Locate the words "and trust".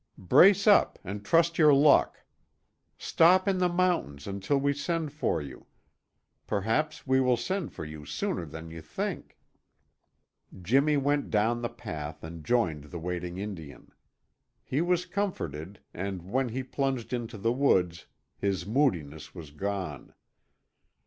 1.03-1.59